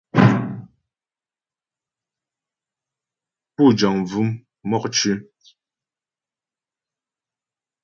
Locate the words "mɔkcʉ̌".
4.69-5.13